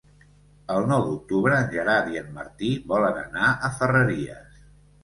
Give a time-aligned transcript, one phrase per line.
[0.75, 4.63] El nou d'octubre en Gerard i en Martí volen anar a Ferreries.